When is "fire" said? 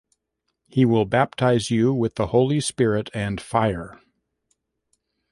3.39-4.01